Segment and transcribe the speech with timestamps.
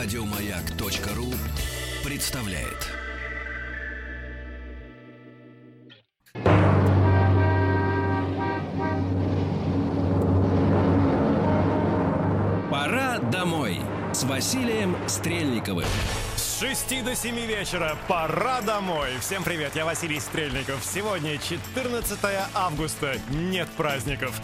[0.00, 1.26] Радиомаяк.ру
[2.04, 2.86] представляет.
[12.70, 13.80] Пора домой
[14.12, 15.84] с Василием Стрельниковым.
[16.36, 19.10] С 6 до 7 вечера пора домой.
[19.20, 20.84] Всем привет, я Василий Стрельников.
[20.84, 22.18] Сегодня 14
[22.54, 24.40] августа, нет праздников.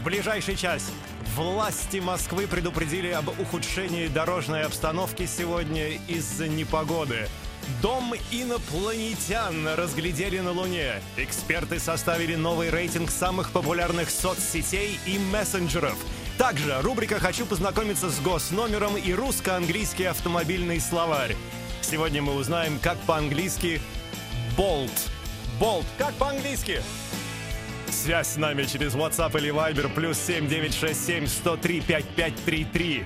[0.00, 0.90] В ближайший час
[1.36, 7.28] власти Москвы предупредили об ухудшении дорожной обстановки сегодня из-за непогоды.
[7.80, 11.00] Дом инопланетян разглядели на Луне.
[11.16, 15.96] Эксперты составили новый рейтинг самых популярных соцсетей и мессенджеров.
[16.38, 21.36] Также рубрика «Хочу познакомиться с госномером» и русско-английский автомобильный словарь.
[21.82, 23.80] Сегодня мы узнаем, как по-английски
[24.56, 24.90] «болт».
[25.60, 26.82] «Болт» как по-английски?
[28.02, 33.04] Связь с нами через WhatsApp или Viber плюс 7967 103 5533.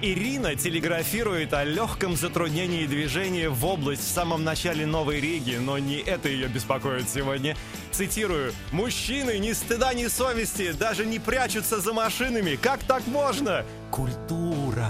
[0.00, 5.96] Ирина телеграфирует о легком затруднении движения в область в самом начале Новой Риги, но не
[5.96, 7.56] это ее беспокоит сегодня.
[7.90, 8.52] Цитирую.
[8.70, 12.54] «Мужчины ни стыда, ни совести даже не прячутся за машинами.
[12.54, 13.64] Как так можно?
[13.90, 14.88] Культура».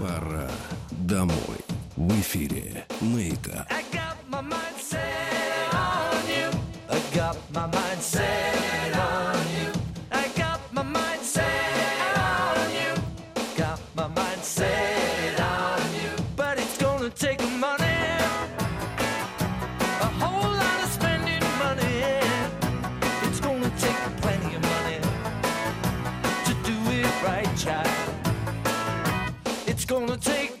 [0.00, 0.50] Пора
[0.90, 1.60] домой.
[1.94, 3.68] В эфире Маяка.
[3.70, 6.73] I got my mind set on you.
[6.90, 9.72] I got my mind set on you.
[10.12, 12.94] I got my mind set on you.
[13.56, 16.10] Got my mind set on you.
[16.36, 17.84] But it's gonna take money.
[20.00, 22.20] A whole lot of spending money.
[23.26, 25.00] It's gonna take plenty of money
[26.46, 27.88] to do it right, child.
[29.66, 30.53] It's gonna take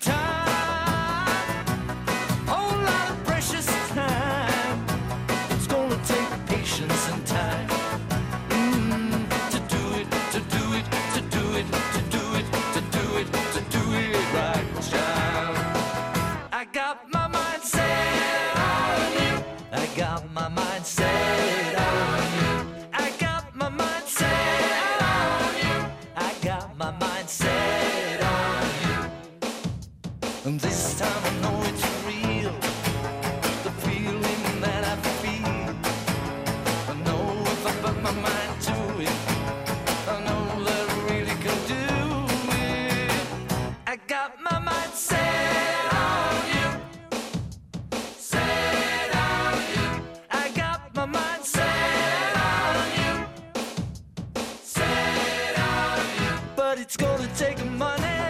[56.84, 58.23] it's gonna take a money.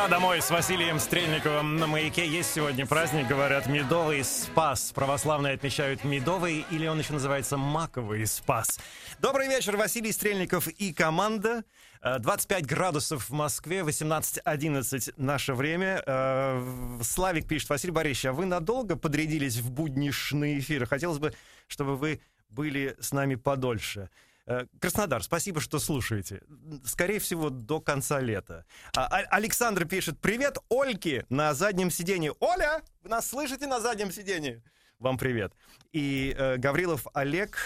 [0.00, 1.76] Пора домой с Василием Стрельниковым.
[1.76, 4.92] На маяке есть сегодня праздник, говорят, Медовый Спас.
[4.94, 8.80] Православные отмечают Медовый, или он еще называется Маковый Спас.
[9.18, 11.64] Добрый вечер, Василий Стрельников и команда.
[12.00, 16.02] Э, 25 градусов в Москве, 18.11 наше время.
[16.06, 20.86] Э, Славик пишет, Василий Борисович, а вы надолго подрядились в буднишные эфиры?
[20.86, 21.34] Хотелось бы,
[21.68, 24.08] чтобы вы были с нами подольше.
[24.46, 26.42] Э, Краснодар, спасибо, что слушаете.
[26.84, 28.64] Скорее всего, до конца лета.
[28.96, 32.34] А, Александр пишет, привет, Ольке на заднем сиденье.
[32.40, 34.62] Оля, вы нас слышите на заднем сиденье?
[34.98, 35.54] Вам привет.
[35.92, 37.56] И э, Гаврилов Олег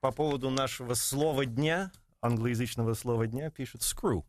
[0.00, 4.24] по поводу нашего слова дня, англоязычного слова дня, пишет «screw».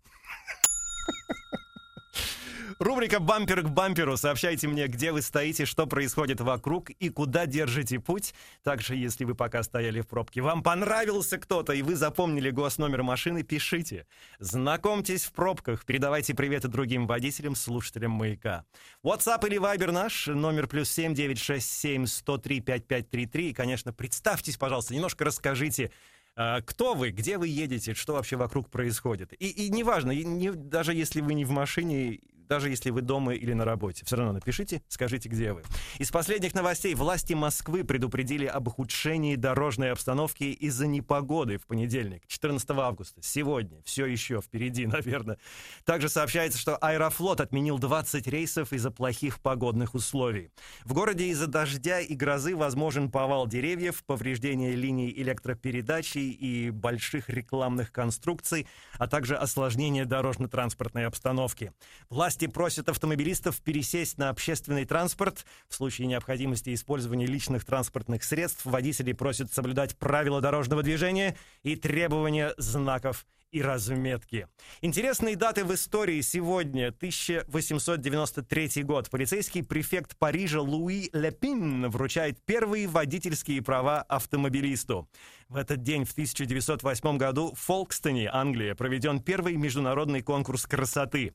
[2.79, 4.17] Рубрика «Бампер к бамперу».
[4.17, 8.33] Сообщайте мне, где вы стоите, что происходит вокруг и куда держите путь.
[8.63, 13.43] Также, если вы пока стояли в пробке, вам понравился кто-то, и вы запомнили госномер машины,
[13.43, 14.07] пишите.
[14.39, 18.65] Знакомьтесь в пробках, передавайте приветы другим водителям, слушателям «Маяка».
[19.03, 23.49] WhatsApp или Viber наш, номер плюс 7 967 103 5533.
[23.49, 25.91] И, конечно, представьтесь, пожалуйста, немножко расскажите,
[26.35, 29.33] а, кто вы, где вы едете, что вообще вокруг происходит.
[29.33, 33.33] И, и неважно, и не- даже если вы не в машине, даже если вы дома
[33.33, 35.63] или на работе, все равно напишите, скажите, где вы.
[35.99, 42.69] Из последних новостей власти Москвы предупредили об ухудшении дорожной обстановки из-за непогоды в понедельник, 14
[42.71, 45.37] августа, сегодня, все еще впереди, наверное.
[45.85, 50.51] Также сообщается, что Аэрофлот отменил 20 рейсов из-за плохих погодных условий.
[50.83, 57.91] В городе из-за дождя и грозы возможен повал деревьев, повреждение линий электропередачи и больших рекламных
[57.91, 58.67] конструкций,
[58.97, 61.71] а также осложнение дорожно-транспортной обстановки.
[62.09, 65.45] Власти просят автомобилистов пересесть на общественный транспорт.
[65.69, 72.53] В случае необходимости использования личных транспортных средств водителей просят соблюдать правила дорожного движения и требования
[72.57, 74.47] знаков и разметки.
[74.81, 76.87] Интересные даты в истории сегодня.
[76.87, 79.09] 1893 год.
[79.09, 85.07] Полицейский префект Парижа Луи Лепин вручает первые водительские права автомобилисту.
[85.49, 91.33] В этот день, в 1908 году, в Фолкстоне, Англия, проведен первый международный конкурс красоты.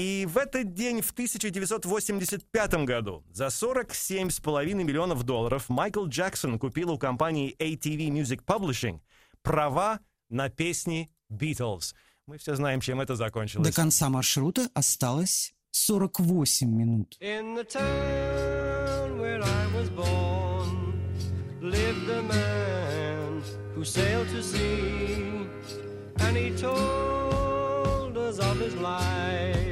[0.00, 6.96] И в этот день, в 1985 году, за 47,5 миллионов долларов Майкл Джексон купил у
[6.96, 9.00] компании ATV Music Publishing
[9.42, 10.00] права
[10.30, 11.92] на песни Beatles.
[12.26, 13.74] Мы все знаем, чем это До закончилось.
[13.74, 17.18] конца маршрута осталось 48 минут.
[17.20, 20.94] In the town where I was born
[21.60, 23.42] lived a man
[23.74, 25.46] who sailed to sea,
[26.20, 29.69] and he told us of his life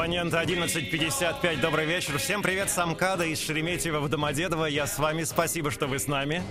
[0.00, 2.16] Абонент 1155, добрый вечер.
[2.16, 4.64] Всем привет, Самкада из Шереметьево в Домодедово.
[4.64, 6.42] Я с вами, спасибо, что вы с нами.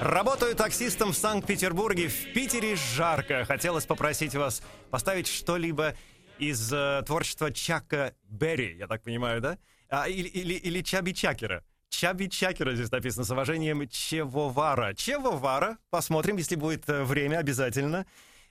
[0.00, 2.08] Работаю таксистом в Санкт-Петербурге.
[2.08, 3.44] В Питере жарко.
[3.44, 5.96] Хотелось попросить вас поставить что-либо
[6.38, 9.58] из э, творчества Чака Берри, я так понимаю, да?
[9.90, 11.64] А, или, или, или Чаби Чакера.
[11.90, 14.94] Чаби Чакера здесь написано с уважением Чевовара.
[14.94, 15.76] Чевовара.
[15.90, 18.06] Посмотрим, если будет э, время, обязательно.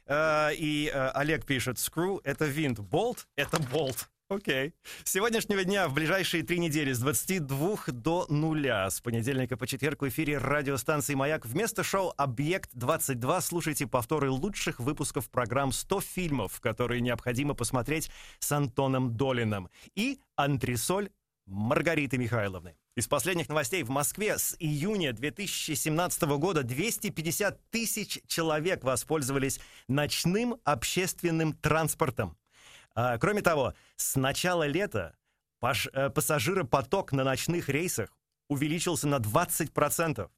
[0.05, 4.07] Э, и э, Олег пишет, screw— это винт, болт— это болт.
[4.29, 4.73] Окей.
[5.05, 10.01] С сегодняшнего дня в ближайшие три недели с 22 до нуля с понедельника по четверг
[10.01, 16.99] в эфире радиостанции «Маяк» вместо шоу «Объект-22» слушайте повторы лучших выпусков программ «100 фильмов», которые
[16.99, 21.09] необходимо посмотреть с Антоном Долином и «Антресоль»
[21.45, 22.75] Маргариты Михайловны.
[22.97, 31.53] Из последних новостей в Москве с июня 2017 года 250 тысяч человек воспользовались ночным общественным
[31.53, 32.35] транспортом.
[32.99, 35.15] А, кроме того, с начала лета
[35.59, 38.09] паш, э, пассажиропоток на ночных рейсах
[38.49, 40.31] увеличился на 20%.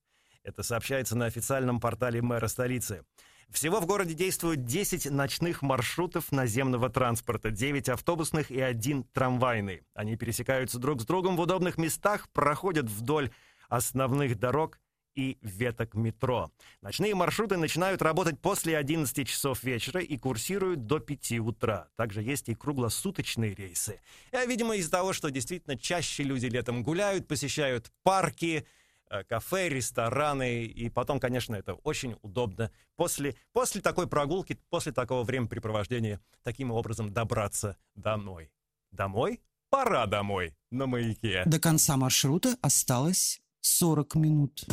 [0.43, 3.05] Это сообщается на официальном портале мэра столицы.
[3.49, 9.83] Всего в городе действуют 10 ночных маршрутов наземного транспорта, 9 автобусных и один трамвайный.
[9.93, 13.31] Они пересекаются друг с другом в удобных местах, проходят вдоль
[13.69, 14.81] основных дорог
[15.19, 16.49] и веток метро.
[16.81, 21.89] Ночные маршруты начинают работать после 11 часов вечера и курсируют до 5 утра.
[21.97, 23.99] Также есть и круглосуточные рейсы.
[24.31, 28.65] А, видимо, из-за того, что действительно чаще люди летом гуляют, посещают парки,
[29.09, 35.23] э, кафе, рестораны, и потом, конечно, это очень удобно после, после такой прогулки, после такого
[35.23, 38.51] времяпрепровождения, таким образом добраться домой.
[38.91, 39.41] Домой?
[39.69, 41.43] Пора домой на маяке.
[41.45, 44.65] До конца маршрута осталось 40 минут.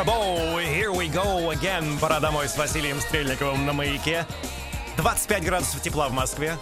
[0.00, 1.98] Rockabou, here we go again.
[2.00, 4.24] Пора домой с Василием Стрельниковым на маяке.
[4.96, 6.56] 25 градусов тепла в Москве.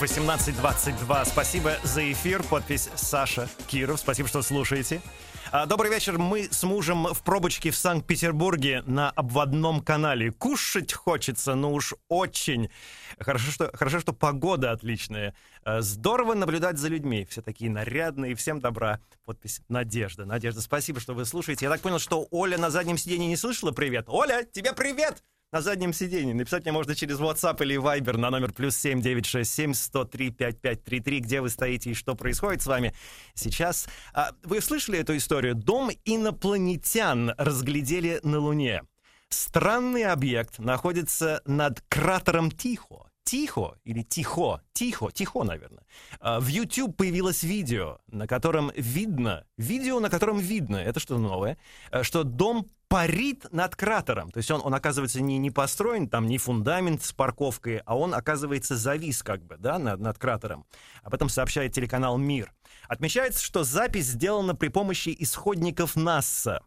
[0.00, 1.24] 18.22.
[1.24, 2.44] Спасибо за эфир.
[2.44, 3.98] Подпись Саша Киров.
[3.98, 5.02] Спасибо, что слушаете.
[5.50, 6.18] А, Добрый вечер.
[6.18, 10.30] Мы с мужем в пробочке в Санкт-Петербурге на обводном канале.
[10.30, 12.70] Кушать хочется, ну уж очень.
[13.18, 15.34] Хорошо, что, хорошо, что погода отличная.
[15.64, 17.26] А, Здорово наблюдать за людьми.
[17.28, 18.36] Все такие нарядные.
[18.36, 19.00] Всем добра.
[19.24, 20.26] Подпись Надежда.
[20.26, 21.66] Надежда, спасибо, что вы слушаете.
[21.66, 24.04] Я так понял, что Оля на заднем сиденье не слышала привет.
[24.06, 25.24] Оля, тебе привет!
[25.52, 26.34] На заднем сиденье.
[26.34, 31.48] Написать мне можно через WhatsApp или Viber на номер плюс 7967 103 5533, где вы
[31.48, 32.94] стоите и что происходит с вами
[33.34, 33.88] сейчас.
[34.12, 35.54] А, Вы слышали эту историю?
[35.54, 38.82] Дом инопланетян разглядели на Луне.
[39.30, 43.10] Странный объект находится над кратером Тихо.
[43.24, 44.62] Тихо или Тихо?
[44.72, 45.84] Тихо, Тихо, наверное.
[46.20, 51.56] А, В YouTube появилось видео, на котором видно, видео, на котором видно, это что-то новое,
[51.90, 54.30] э, что дом парит над кратером.
[54.30, 58.14] То есть он, он оказывается, не, не построен, там не фундамент с парковкой, а он,
[58.14, 60.66] оказывается, завис как бы, да, над, над кратером.
[61.02, 62.52] Об этом сообщает телеканал «Мир».
[62.88, 66.62] Отмечается, что запись сделана при помощи исходников НАСА.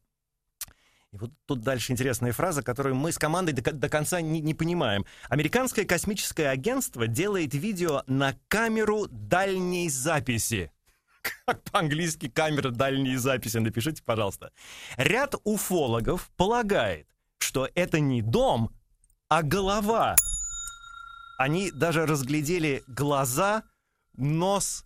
[1.12, 4.54] И вот тут дальше интересная фраза, которую мы с командой до, до конца не, не
[4.54, 5.06] понимаем.
[5.28, 10.72] Американское космическое агентство делает видео на камеру дальней записи.
[11.22, 14.52] Как по-английски камера дальней записи, напишите, пожалуйста.
[14.98, 18.72] Ряд уфологов полагает, что это не дом,
[19.30, 20.16] а голова.
[21.38, 23.64] Они даже разглядели глаза,
[24.16, 24.86] нос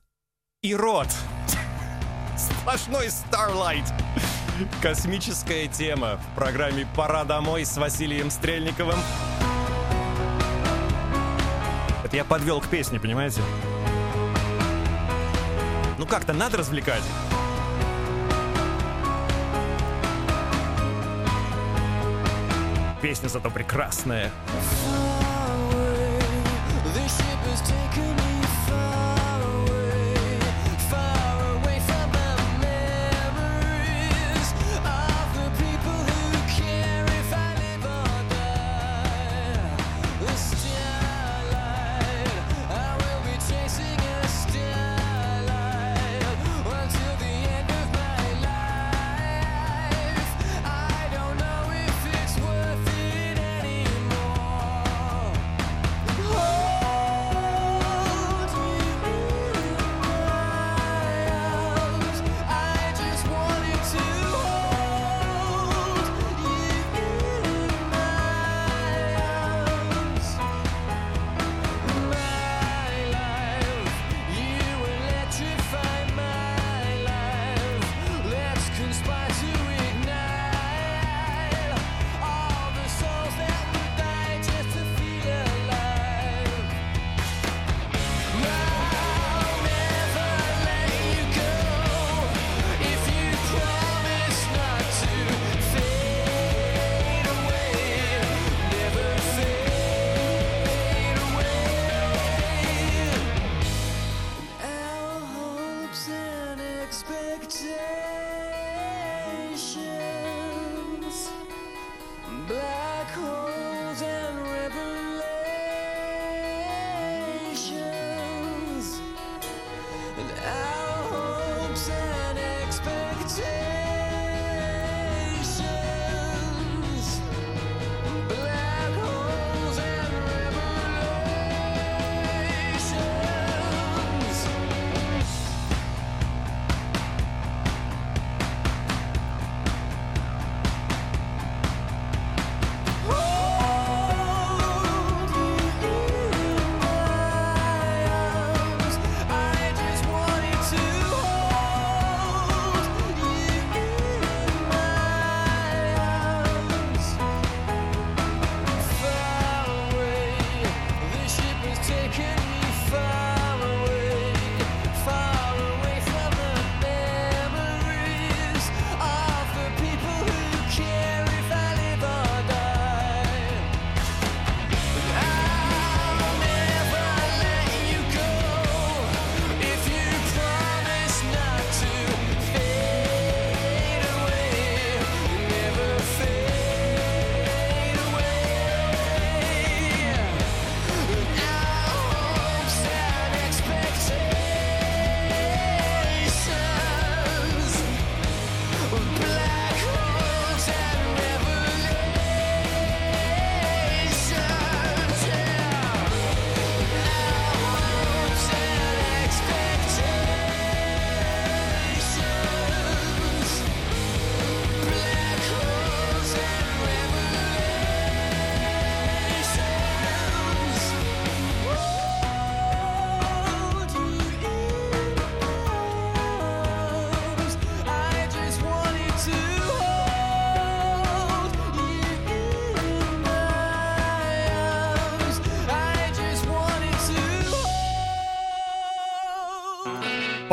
[0.62, 1.08] и рот.
[2.38, 3.86] Сплошной Starlight.
[4.82, 9.00] Космическая тема в программе «Пора домой» с Василием Стрельниковым.
[12.04, 13.41] Это я подвел к песне, понимаете?
[15.97, 17.03] Ну как-то надо развлекать.
[23.01, 24.31] Песня зато прекрасная.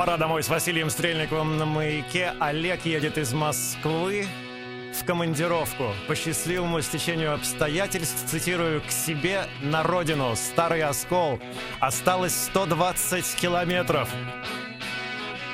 [0.03, 2.35] Пора домой с Василием Стрельниковым на маяке.
[2.41, 4.27] Олег едет из Москвы
[5.01, 5.93] в командировку.
[6.09, 11.39] По счастливому стечению обстоятельств, цитирую, «к себе на родину, старый оскол.
[11.79, 14.09] Осталось 120 километров».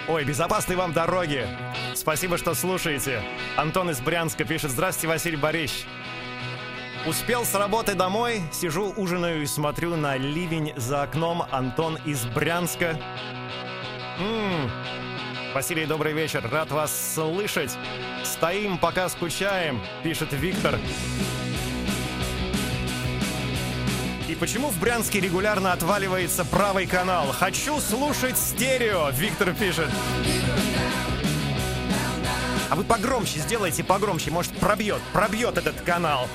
[0.08, 1.46] Ой, безопасной вам дороги.
[1.94, 3.20] Спасибо, что слушаете.
[3.58, 5.84] Антон из Брянска пишет «Здравствуйте, Василий Борисович».
[7.06, 11.42] Успел с работы домой, сижу, ужинаю и смотрю на ливень за окном.
[11.50, 12.98] Антон из Брянска.
[14.18, 14.70] М-м.
[15.54, 16.48] Василий, добрый вечер.
[16.50, 17.76] Рад вас слышать.
[18.24, 20.78] Стоим, пока скучаем, пишет Виктор.
[24.28, 27.28] И почему в Брянске регулярно отваливается правый канал?
[27.32, 29.88] Хочу слушать стерео, Виктор пишет.
[32.70, 36.28] А вы погромче сделайте, погромче, может пробьет, пробьет этот канал.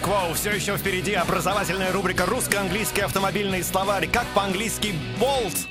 [0.00, 0.34] Квоу.
[0.34, 4.08] Все еще впереди образовательная рубрика «Русско-английский автомобильный словарь».
[4.08, 5.66] Как по-английски «болт».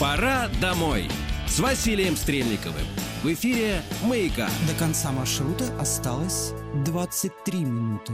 [0.00, 1.10] Пора домой
[1.46, 2.86] с Василием Стрельниковым.
[3.22, 4.48] В эфире «Маяка».
[4.66, 6.52] До конца маршрута осталось
[6.86, 8.12] 23 минуты.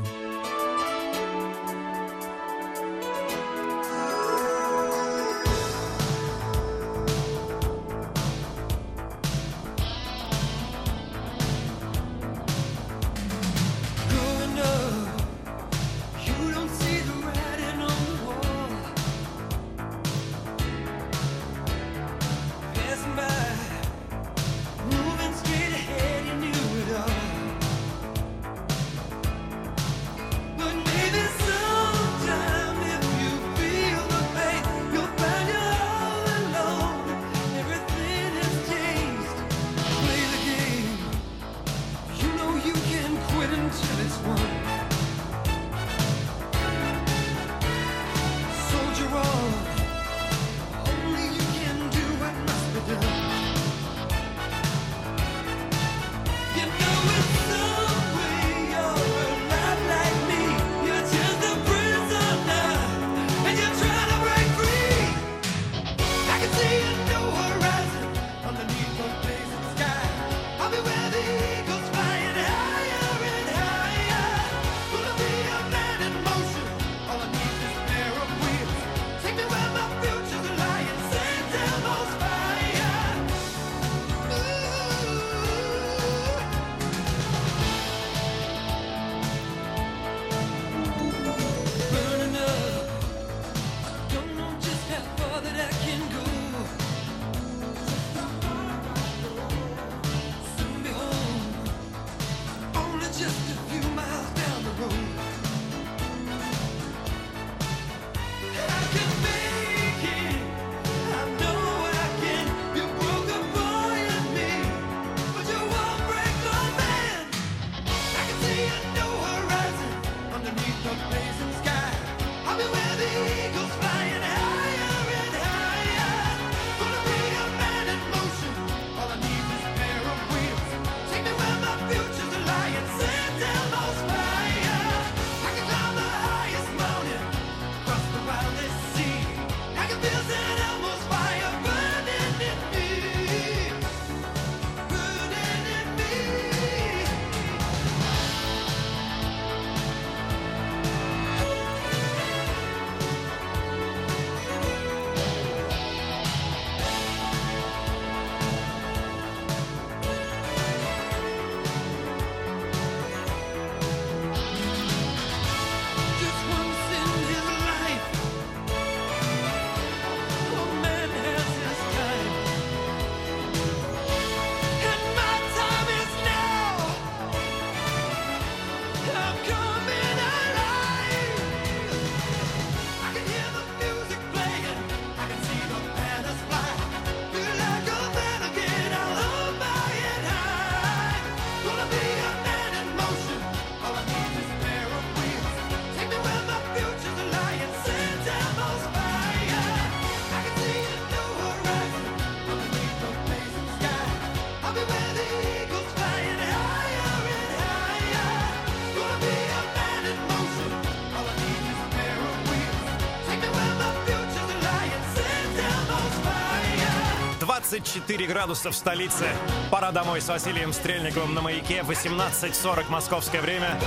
[217.76, 219.26] 24 градуса в столице.
[219.70, 221.80] Пора домой с Василием Стрельниковым на маяке.
[221.86, 223.78] 18.40 московское время.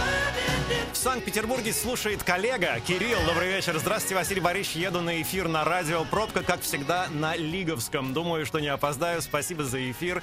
[0.94, 3.18] В Санкт-Петербурге слушает коллега Кирилл.
[3.26, 3.80] Добрый вечер.
[3.80, 4.76] Здравствуйте, Василий Борисович.
[4.76, 6.06] Еду на эфир на радио.
[6.06, 8.14] Пробка, как всегда, на Лиговском.
[8.14, 9.24] Думаю, что не опоздаю.
[9.24, 10.22] Спасибо за эфир.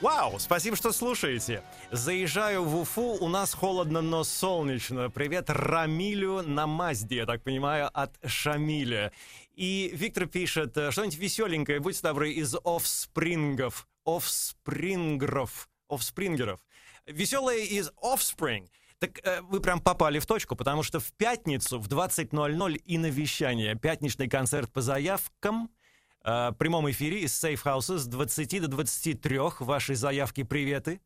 [0.00, 1.62] Вау, спасибо, что слушаете.
[1.90, 5.10] Заезжаю в Уфу, у нас холодно, но солнечно.
[5.10, 9.12] Привет Рамилю на Мазде, я так понимаю, от Шамиля.
[9.56, 13.86] И Виктор пишет, э, что-нибудь веселенькое, будьте добры, из офспрингов.
[14.06, 15.68] Офспрингеров.
[15.90, 16.60] Офспрингеров.
[17.04, 18.70] Веселое из Offspring.
[19.00, 23.10] Так э, вы прям попали в точку, потому что в пятницу в 20.00 и на
[23.10, 23.74] вещание.
[23.74, 25.68] Пятничный концерт по заявкам–
[26.24, 29.38] э, прямом эфире из Safe House с 20 до 23.
[29.60, 31.00] Ваши заявки, приветы.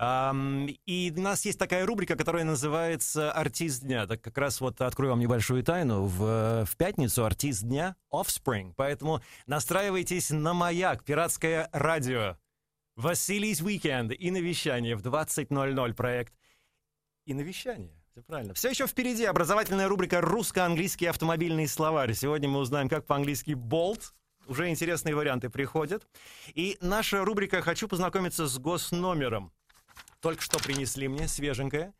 [0.00, 4.06] Um, и у нас есть такая рубрика, которая называется «Артист дня».
[4.06, 6.06] Так как раз вот открою вам небольшую тайну.
[6.06, 8.72] В, в пятницу «Артист дня» Offspring.
[8.76, 12.38] Поэтому настраивайтесь на «Маяк», пиратское радио.
[12.96, 16.32] Василий's Weekend и навещание в 20.00 проект.
[17.26, 17.92] И навещание.
[18.12, 18.54] Все правильно.
[18.54, 22.14] Все еще впереди образовательная рубрика «Русско-английский автомобильный словарь».
[22.14, 24.14] Сегодня мы узнаем, как по-английски «болт»,
[24.50, 26.06] уже интересные варианты приходят.
[26.54, 29.52] И наша рубрика «Хочу познакомиться с госномером».
[30.20, 31.94] Только что принесли мне, свеженькое.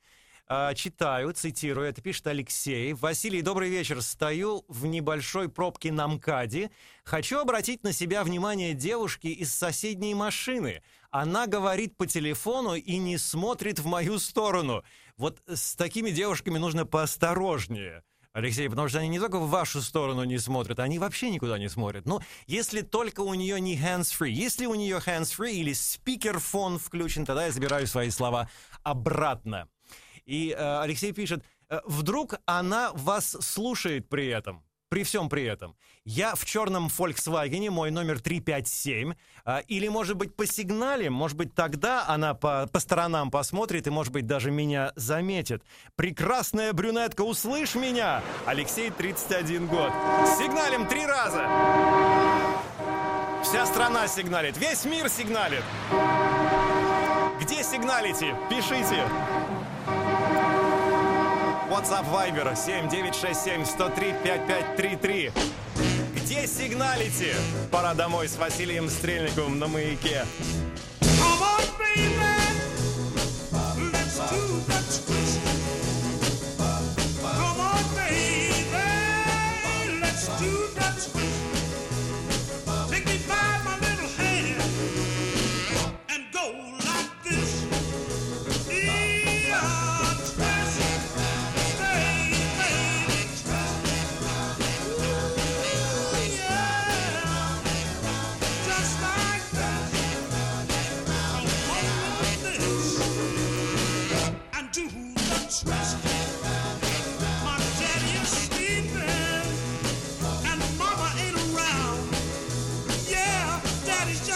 [0.48, 2.92] А, читаю, цитирую, это пишет Алексей.
[2.92, 4.02] «Василий, добрый вечер.
[4.02, 6.72] Стою в небольшой пробке на МКАДе.
[7.04, 10.82] Хочу обратить на себя внимание девушки из соседней машины.
[11.12, 14.82] Она говорит по телефону и не смотрит в мою сторону.
[15.16, 18.02] Вот с такими девушками нужно поосторожнее».
[18.32, 21.68] Алексей, потому что они не только в вашу сторону не смотрят, они вообще никуда не
[21.68, 22.06] смотрят.
[22.06, 27.46] Но если только у нее не hands-free, если у нее hands-free или спикерфон включен, тогда
[27.46, 28.48] я забираю свои слова
[28.84, 29.68] обратно.
[30.26, 35.76] И э, Алексей пишет, «Э, вдруг она вас слушает при этом при всем при этом.
[36.04, 39.14] Я в черном Volkswagen, мой номер 357.
[39.44, 43.90] А, или, может быть, по сигнале, может быть, тогда она по, по сторонам посмотрит и,
[43.90, 45.62] может быть, даже меня заметит.
[45.94, 48.22] Прекрасная брюнетка, услышь меня!
[48.46, 49.92] Алексей, 31 год.
[50.38, 51.46] Сигналим три раза!
[53.44, 55.62] Вся страна сигналит, весь мир сигналит.
[57.40, 58.36] Где сигналите?
[58.50, 59.06] Пишите.
[61.70, 65.32] WhatsApp Viber 7967 103 5533.
[66.16, 67.36] Где сигналите?
[67.70, 70.24] Пора домой с Василием Стрельниковым на маяке.
[71.00, 72.29] Come on, baby.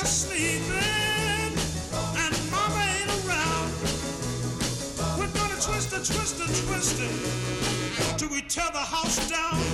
[0.01, 1.55] Just sleeping,
[2.23, 3.71] and mama ain't around.
[5.17, 9.74] We're gonna twist and twist and twist it till we tear the house down.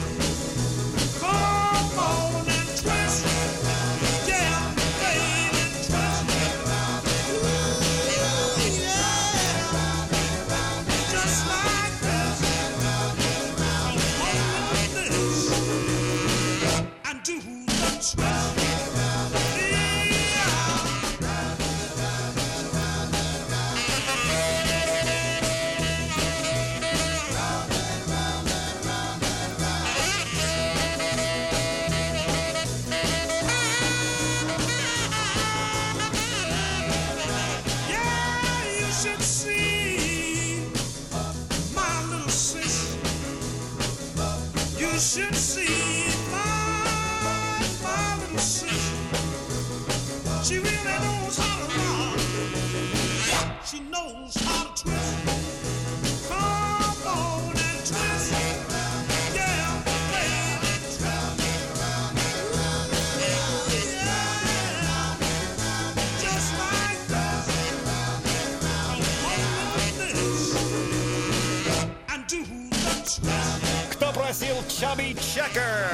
[73.91, 75.91] Кто просил Chubby Checker?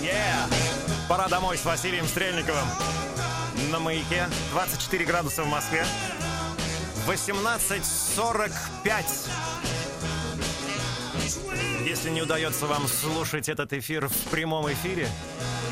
[0.00, 0.48] Yeah!
[1.08, 2.64] Пора домой с Василием Стрельниковым.
[3.70, 5.84] На маяке 24 градуса в Москве.
[7.06, 9.04] 18.45.
[11.86, 15.08] Если не удается вам слушать этот эфир в прямом эфире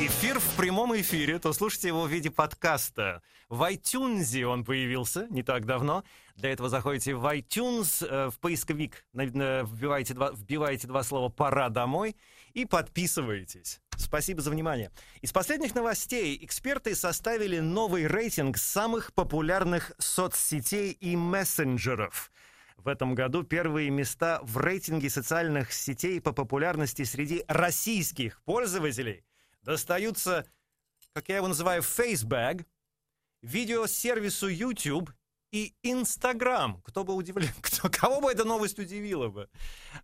[0.05, 3.21] Эфир в прямом эфире, то слушайте его в виде подкаста.
[3.47, 6.03] В iTunes он появился не так давно.
[6.35, 12.17] Для этого заходите в iTunes, э, в поисковик, вбиваете два, вбиваете два слова «пора домой»
[12.53, 13.79] и подписываетесь.
[13.95, 14.91] Спасибо за внимание.
[15.21, 22.29] Из последних новостей эксперты составили новый рейтинг самых популярных соцсетей и мессенджеров.
[22.75, 29.23] В этом году первые места в рейтинге социальных сетей по популярности среди российских пользователей
[29.63, 30.45] достаются,
[31.13, 32.65] как я его называю, Facebag,
[33.41, 35.11] видеосервису YouTube
[35.53, 36.81] и Instagram.
[36.83, 39.49] Кто бы удивлен, кто, кого бы эта новость удивила бы.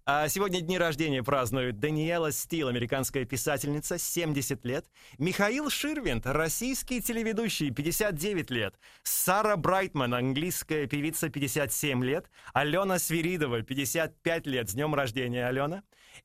[0.06, 4.86] А сегодня дни рождения празднуют Даниэла Стил, американская писательница, 70 лет,
[5.18, 14.46] Михаил Ширвинд, российский телеведущий, 59 лет, Сара Брайтман, английская певица, 57 лет, Алена Свиридова, 55
[14.46, 15.82] лет, с днем рождения, Алена,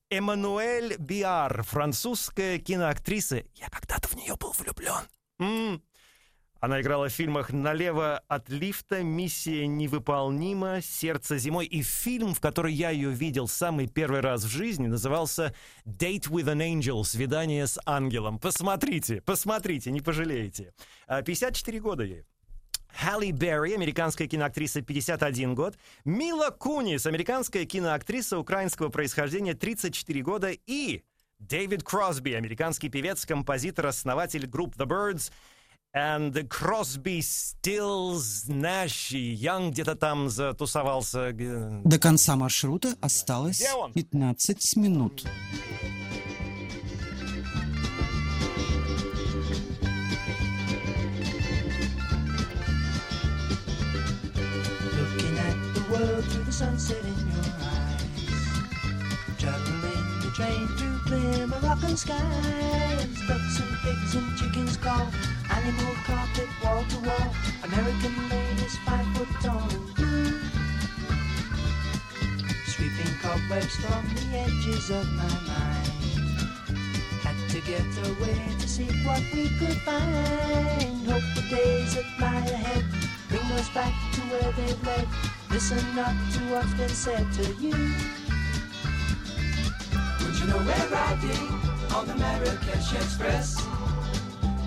[0.09, 3.43] Эммануэль Биар, французская киноактриса.
[3.53, 5.07] Я когда-то в нее был влюблен.
[5.39, 5.81] М.
[6.61, 12.73] Она играла в фильмах «Налево от лифта», «Миссия невыполнима», «Сердце зимой» и фильм, в который
[12.73, 15.53] я ее видел самый первый раз в жизни, назывался
[15.85, 18.39] «Date with an Angel» «Свидание с ангелом».
[18.39, 20.73] Посмотрите, посмотрите, не пожалеете.
[21.07, 22.25] А, 54 года ей.
[22.99, 25.75] Халли Берри, американская киноактриса, 51 год.
[26.05, 30.51] Мила Кунис, американская киноактриса украинского происхождения, 34 года.
[30.65, 31.03] И
[31.39, 35.31] Дэвид Кросби, американский певец, композитор, основатель групп The Birds.
[35.95, 41.31] And Crosby, Stills, Nash и Young где-то там затусовался.
[41.85, 43.93] До конца маршрута осталось Где он?
[43.93, 45.25] 15 минут.
[56.55, 58.15] Sunset in your eyes.
[59.37, 63.11] Traveling the train through clear Moroccan skies.
[63.27, 65.05] Ducks and pigs and chickens call.
[65.51, 67.35] Animal carpet wall to wall.
[67.61, 70.39] American ladies five foot tall and blue.
[72.67, 75.91] Sweeping cobwebs from the edges of my mind.
[77.19, 81.05] Had to get away to see what we could find.
[81.05, 82.85] Hope the days that lie ahead
[83.27, 85.34] bring us back to where they've led.
[85.55, 87.71] Listen not to what's been said to you.
[90.19, 91.47] Would you know we're riding
[91.95, 93.65] on the Marrakesh Express?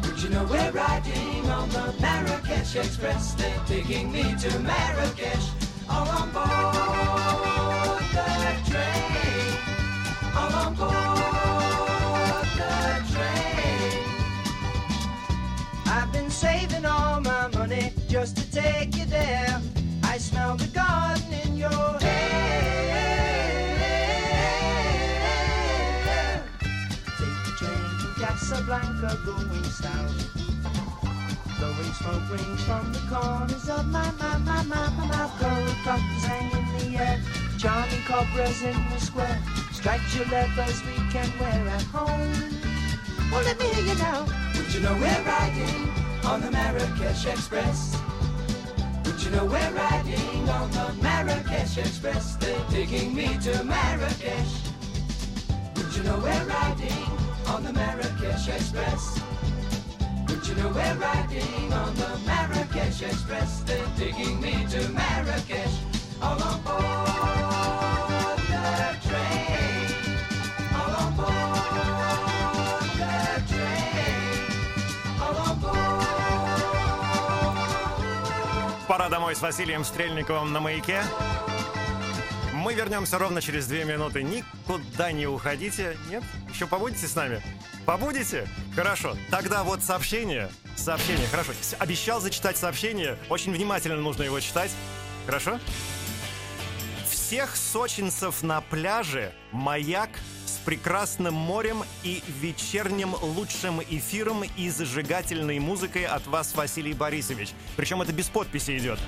[0.04, 3.34] Would you know we're riding on the Marrakesh Express?
[3.34, 5.50] They're taking me to Marrakesh.
[5.90, 9.52] All on board the train.
[10.34, 14.04] All on board the train.
[15.84, 19.60] I've been saving all my money just to take you there.
[20.48, 21.68] Smell the garden in your
[22.00, 22.72] hair.
[27.18, 30.16] Take the train to Casablanca going south.
[31.58, 35.38] Blowing smoke rings from the corners of my, my, my, my, my mouth.
[35.38, 37.20] Cocktails hang in the air.
[37.58, 39.38] Charming cobras in the square.
[39.72, 42.54] Striped your leathers we can wear at home.
[43.30, 44.24] Well, let me hear you now.
[44.70, 45.92] You know we're riding
[46.24, 47.98] on the Marrakesh Express?
[49.28, 52.36] You know we're riding on the Marrakesh Express?
[52.36, 54.62] They're taking me to Marrakesh.
[55.76, 57.04] Would you know we're riding
[57.46, 59.20] on the Marrakesh Express?
[60.28, 63.60] Would you know we're riding on the Marrakesh Express?
[63.64, 65.76] They're taking me to Marrakesh.
[66.22, 67.37] All on board
[79.10, 81.02] Домой с Василием Стрельниковым на маяке.
[82.52, 84.22] Мы вернемся ровно через две минуты.
[84.22, 85.96] Никуда не уходите.
[86.10, 86.22] Нет?
[86.52, 87.40] Еще побудете с нами?
[87.86, 88.46] Побудете?
[88.76, 89.16] Хорошо.
[89.30, 90.50] Тогда вот сообщение.
[90.76, 91.26] Сообщение.
[91.28, 91.52] Хорошо.
[91.78, 93.18] Обещал зачитать сообщение.
[93.30, 94.70] Очень внимательно нужно его читать.
[95.24, 95.58] Хорошо?
[97.08, 100.10] Всех сочинцев на пляже маяк
[100.68, 107.54] прекрасным морем и вечерним лучшим эфиром и зажигательной музыкой от вас, Василий Борисович.
[107.74, 108.98] Причем это без подписи идет.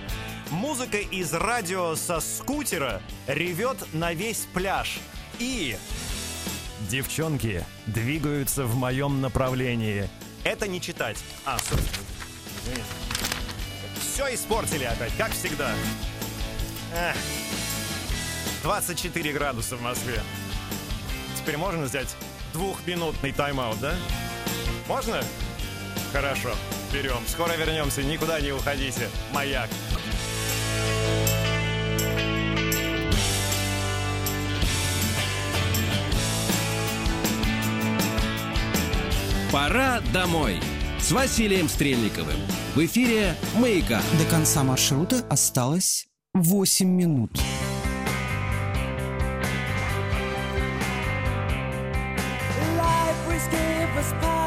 [0.51, 5.01] Музыка из радио со скутера ревет на весь пляж.
[5.39, 5.77] И
[6.89, 10.09] девчонки двигаются в моем направлении.
[10.45, 11.19] Это не читать.
[11.45, 11.59] А,
[13.99, 15.75] Все испортили опять, как всегда.
[16.95, 17.17] Эх.
[18.63, 20.23] 24 градуса в Москве
[21.51, 22.15] теперь можно взять
[22.53, 23.93] двухминутный тайм-аут, да?
[24.87, 25.21] Можно?
[26.13, 26.51] Хорошо,
[26.93, 27.19] берем.
[27.27, 29.09] Скоро вернемся, никуда не уходите.
[29.33, 29.69] Маяк.
[39.51, 40.61] Пора домой
[41.01, 42.37] с Василием Стрельниковым.
[42.77, 44.01] В эфире «Маяка».
[44.21, 47.33] До конца маршрута осталось 8 минут.
[53.51, 54.40] give us power.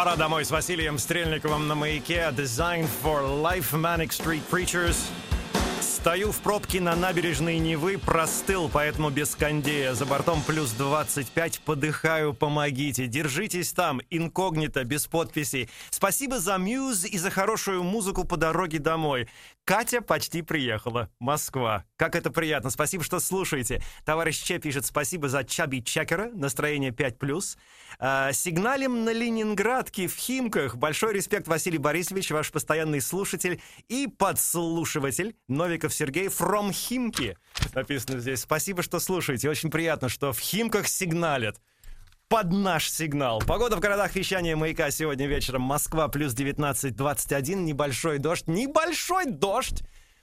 [0.00, 2.32] Пора домой с Василием Стрельниковым на маяке.
[2.34, 4.96] Design for Life Manic Street Preachers.
[6.00, 9.92] Стою в пробке на набережной Невы, простыл, поэтому без кондея.
[9.92, 13.06] За бортом плюс 25, подыхаю, помогите.
[13.06, 19.28] Держитесь там, инкогнито, без подписей Спасибо за мьюз и за хорошую музыку по дороге домой.
[19.66, 21.10] Катя почти приехала.
[21.20, 21.84] Москва.
[21.96, 22.70] Как это приятно.
[22.70, 23.82] Спасибо, что слушаете.
[24.04, 26.30] Товарищ Че пишет спасибо за Чаби Чекера.
[26.34, 27.14] Настроение 5+.
[27.20, 30.76] Э, а, сигналим на Ленинградке в Химках.
[30.76, 35.36] Большой респект, Василий Борисович, ваш постоянный слушатель и подслушиватель.
[35.46, 37.36] Новиков Мельников Сергей from Химки.
[37.74, 38.40] Написано здесь.
[38.40, 39.50] Спасибо, что слушаете.
[39.50, 41.60] Очень приятно, что в Химках сигналят
[42.28, 43.40] под наш сигнал.
[43.40, 45.62] Погода в городах вещания маяка сегодня вечером.
[45.62, 47.56] Москва плюс 19-21.
[47.56, 48.46] Небольшой дождь.
[48.46, 49.82] Небольшой дождь.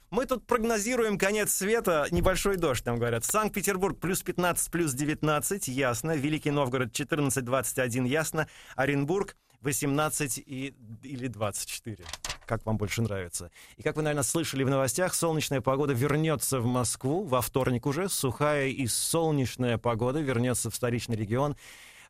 [0.10, 3.26] Мы тут прогнозируем конец света, небольшой дождь, нам говорят.
[3.26, 6.16] Санкт-Петербург плюс 15, плюс 19, ясно.
[6.16, 8.48] Великий Новгород 14, 21, ясно.
[8.78, 12.06] Оренбург 18 и, или 24.
[12.48, 13.52] Как вам больше нравится?
[13.76, 18.08] И как вы, наверное, слышали в новостях, солнечная погода вернется в Москву во вторник уже.
[18.10, 21.56] Сухая и солнечная погода вернется в столичный регион.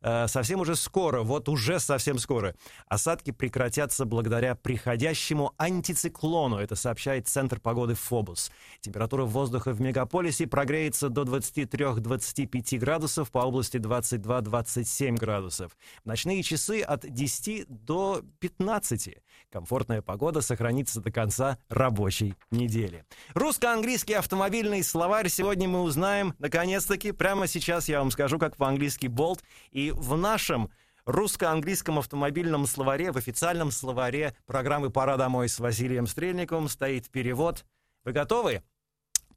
[0.02, 2.56] Э, совсем уже скоро, вот уже совсем скоро,
[2.88, 6.58] осадки прекратятся благодаря приходящему антициклону.
[6.58, 8.52] Это сообщает Центр погоды ФОБУС.
[8.82, 15.78] Температура воздуха в мегаполисе прогреется до 23-25 градусов, по области 22-27 градусов.
[16.06, 19.18] Ночные часы от 10 до 15.
[19.52, 23.06] Комфортная погода сохранится до конца рабочей недели.
[23.34, 29.44] Русско-английский автомобильный словарь сегодня мы узнаем, наконец-таки, прямо сейчас я вам скажу, как по-английски болт.
[29.72, 30.70] И в нашем
[31.06, 37.66] русско-английском автомобильном словаре, в официальном словаре программы «Пора домой» с Василием Стрельниковым стоит перевод.
[38.04, 38.64] Вы готовы?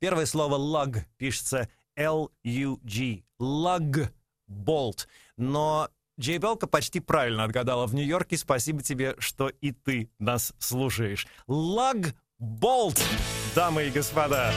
[0.01, 3.23] Первое слово «lug» пишется L-U-G.
[3.41, 4.09] Lug.
[4.47, 5.07] Болт.
[5.37, 5.89] Но
[6.21, 8.37] Джей Белка почти правильно отгадала в Нью-Йорке.
[8.37, 11.27] Спасибо тебе, что и ты нас слушаешь.
[11.47, 13.03] Лаг Болт,
[13.55, 14.53] дамы и господа.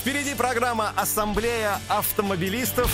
[0.00, 2.92] Впереди программа «Ассамблея автомобилистов».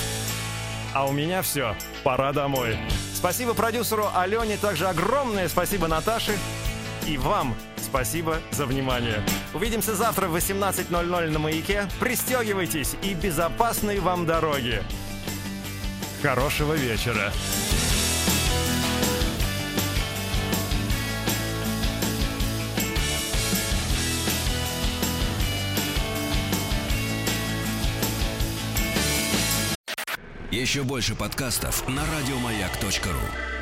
[0.95, 1.75] А у меня все.
[2.05, 2.77] Пора домой.
[3.15, 6.37] Спасибо продюсеру Алене, также огромное спасибо Наташе.
[7.07, 9.25] И вам спасибо за внимание.
[9.55, 11.89] Увидимся завтра в 18.00 на «Маяке».
[12.01, 14.83] Пристегивайтесь и безопасной вам дороги.
[16.23, 17.33] Хорошего вечера.
[30.53, 33.62] Еще больше подкастов на радиомаяк.ру.